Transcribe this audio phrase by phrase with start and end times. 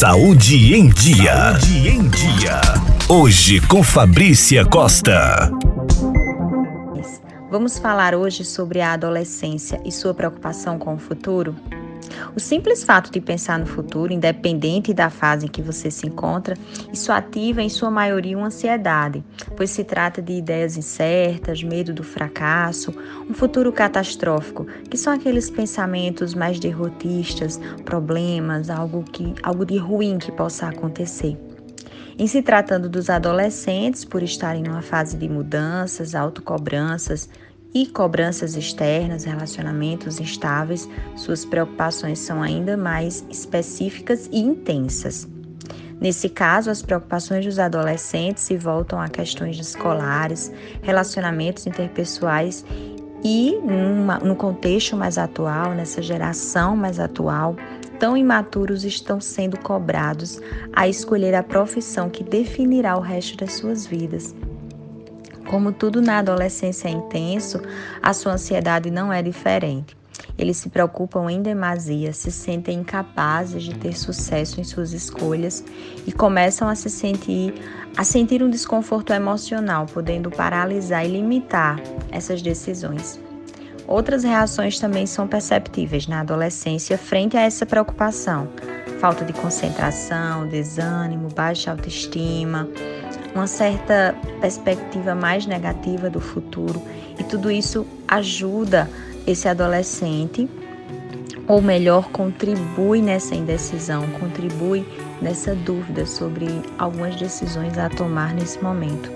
[0.00, 1.52] Saúde em Dia.
[1.52, 2.58] Saúde em Dia.
[3.06, 5.50] Hoje com Fabrícia Costa.
[7.50, 11.54] Vamos falar hoje sobre a adolescência e sua preocupação com o futuro?
[12.34, 16.56] O simples fato de pensar no futuro, independente da fase em que você se encontra,
[16.92, 19.24] isso ativa em sua maioria uma ansiedade,
[19.56, 22.94] pois se trata de ideias incertas, medo do fracasso,
[23.28, 30.18] um futuro catastrófico, que são aqueles pensamentos mais derrotistas, problemas, algo que algo de ruim
[30.18, 31.36] que possa acontecer.
[32.18, 37.30] Em se tratando dos adolescentes, por estarem numa fase de mudanças, autocobranças,
[37.72, 45.28] e cobranças externas, relacionamentos instáveis, suas preocupações são ainda mais específicas e intensas.
[46.00, 50.50] Nesse caso, as preocupações dos adolescentes se voltam a questões escolares,
[50.82, 52.64] relacionamentos interpessoais
[53.22, 57.54] e, numa, no contexto mais atual, nessa geração mais atual,
[57.98, 60.40] tão imaturos estão sendo cobrados
[60.72, 64.34] a escolher a profissão que definirá o resto das suas vidas.
[65.50, 67.60] Como tudo na adolescência é intenso,
[68.00, 69.96] a sua ansiedade não é diferente.
[70.38, 75.64] Eles se preocupam em demasia, se sentem incapazes de ter sucesso em suas escolhas
[76.06, 77.52] e começam a se sentir
[77.96, 81.80] a sentir um desconforto emocional, podendo paralisar e limitar
[82.12, 83.18] essas decisões.
[83.88, 88.46] Outras reações também são perceptíveis na adolescência frente a essa preocupação:
[89.00, 92.68] falta de concentração, desânimo, baixa autoestima,
[93.34, 96.80] uma certa perspectiva mais negativa do futuro,
[97.18, 98.88] e tudo isso ajuda
[99.26, 100.48] esse adolescente,
[101.48, 104.86] ou melhor, contribui nessa indecisão, contribui
[105.20, 106.46] nessa dúvida sobre
[106.78, 109.10] algumas decisões a tomar nesse momento.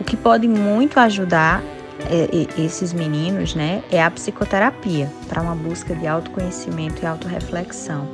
[0.00, 1.62] O que pode muito ajudar
[2.08, 8.06] é, esses meninos, né, é a psicoterapia para uma busca de autoconhecimento e autorreflexão.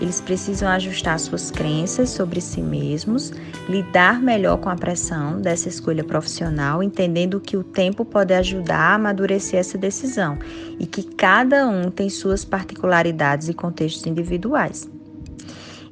[0.00, 3.32] Eles precisam ajustar suas crenças sobre si mesmos,
[3.68, 8.94] lidar melhor com a pressão dessa escolha profissional, entendendo que o tempo pode ajudar a
[8.94, 10.38] amadurecer essa decisão
[10.78, 14.88] e que cada um tem suas particularidades e contextos individuais.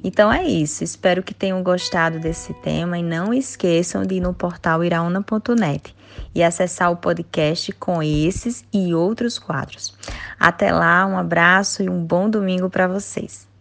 [0.03, 4.33] Então é isso, espero que tenham gostado desse tema e não esqueçam de ir no
[4.33, 5.95] portal iraúna.net
[6.35, 9.97] e acessar o podcast com esses e outros quadros.
[10.37, 13.52] Até lá, um abraço e um bom domingo para vocês.